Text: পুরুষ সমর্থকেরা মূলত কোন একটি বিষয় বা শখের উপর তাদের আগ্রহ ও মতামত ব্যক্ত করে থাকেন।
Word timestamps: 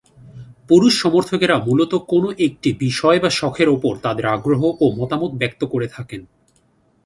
পুরুষ 0.69 0.93
সমর্থকেরা 1.01 1.55
মূলত 1.57 1.93
কোন 2.07 2.23
একটি 2.39 2.69
বিষয় 2.79 3.17
বা 3.19 3.29
শখের 3.29 3.69
উপর 3.69 3.93
তাদের 3.97 4.25
আগ্রহ 4.27 4.61
ও 4.81 4.85
মতামত 4.97 5.31
ব্যক্ত 5.31 5.61
করে 5.65 5.87
থাকেন। 5.87 6.21